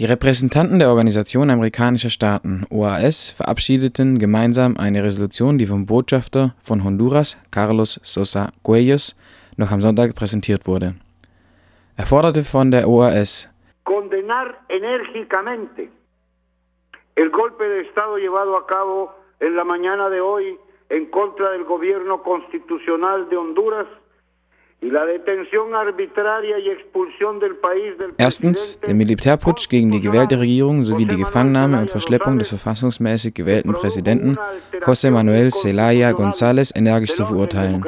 [0.00, 6.82] Die Repräsentanten der Organisation amerikanischer Staaten (OAS) verabschiedeten gemeinsam eine Resolution, die vom Botschafter von
[6.82, 9.16] Honduras, Carlos Sosa Cuellos,
[9.56, 10.96] noch am Sonntag präsentiert wurde.
[11.96, 13.48] Er forderte von der OAS,
[13.84, 15.88] condenar enérgicamente
[17.14, 20.58] el golpe de Estado llevado a cabo en la mañana de hoy
[20.88, 23.86] en contra del gobierno constitucional de Honduras
[28.18, 33.72] Erstens der Militärputsch gegen die gewählte Regierung sowie die Gefangennahme und Verschleppung des verfassungsmäßig gewählten
[33.72, 34.36] Präsidenten
[34.80, 37.82] José Manuel Zelaya González energisch zu verurteilen.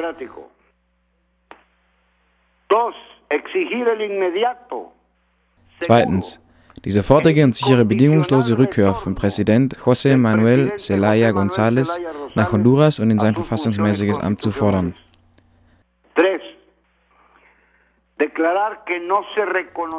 [5.79, 6.39] Zweitens
[6.85, 11.99] die sofortige und sichere bedingungslose Rückkehr von Präsident José Manuel Zelaya González
[12.35, 14.95] nach Honduras und in sein verfassungsmäßiges Amt zu fordern.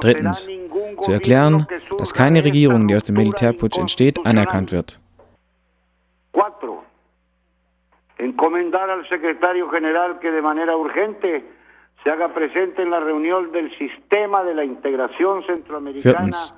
[0.00, 0.48] Drittens,
[1.00, 1.66] zu erklären,
[1.98, 5.00] dass keine Regierung, die aus dem Militärputsch entsteht, anerkannt wird.
[8.18, 11.44] Encomendar al secretario general que de manera urgente
[12.02, 16.54] se haga presente en la reunión del sistema de la integración centroamericana Viertens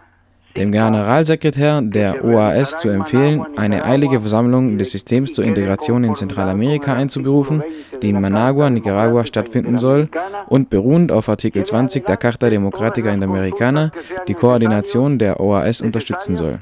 [0.56, 6.92] dem Generalsekretär der OAS zu empfehlen, eine eilige Versammlung des Systems zur Integration in Zentralamerika
[6.94, 7.62] einzuberufen,
[8.02, 10.08] die in Managua, Nicaragua stattfinden soll
[10.48, 13.92] und beruhend auf Artikel 20 der Carta Democrática Interamericana
[14.26, 16.58] die Koordination der OAS unterstützen soll.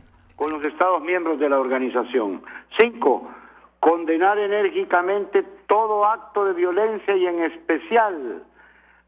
[3.81, 8.43] Condenar enérgicamente todo acto de violencia y en especial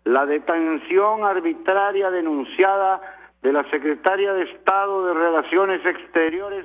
[0.05, 3.01] la detención arbitraria denunciada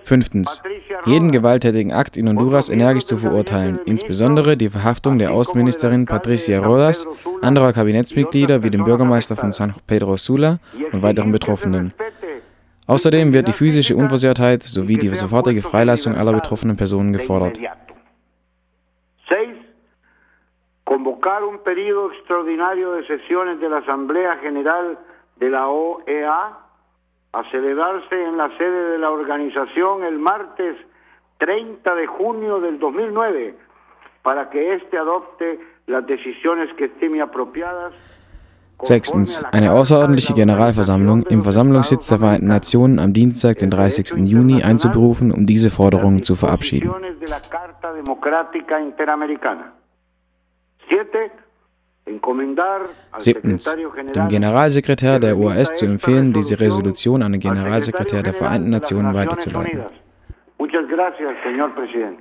[0.04, 0.62] Fünftens.
[1.06, 7.08] Jeden gewalttätigen Akt in Honduras energisch zu verurteilen, insbesondere die Verhaftung der Außenministerin Patricia Rodas,
[7.42, 10.58] anderer Kabinettsmitglieder wie dem Bürgermeister von San Pedro Sula
[10.92, 11.94] und weiteren Betroffenen.
[12.88, 17.58] Außerdem wird die physische Unversehrtheit sowie die sofortige Freilassung aller betroffenen Personen gefordert.
[20.86, 24.96] Convocar un periodo extraordinario de sesiones de la Asamblea General
[25.40, 26.65] de la OEA
[27.36, 30.78] a celebrarse en la sede de la organización el martes
[31.40, 33.56] 30 de junio del 2009
[34.24, 37.94] para que éste adopte las decisiones que estime apropiadas.
[38.84, 39.44] Sechstens.
[39.52, 44.28] Eine außerordentliche Generalversammlung im Versammlungssitz der Vereinten Nationen am Dienstag, den 30.
[44.28, 46.92] Juni, einzuberufen, um diese Forderungen zu verabschieden.
[50.90, 51.32] Siete,
[53.18, 53.76] Siebtens.
[54.16, 59.86] Dem Generalsekretär der OAS zu empfehlen, diese Resolution an den Generalsekretär der Vereinten Nationen weiterzuleiten.